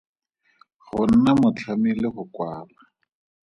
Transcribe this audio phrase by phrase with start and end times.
[0.85, 2.77] Go nna motlhami le go kwala.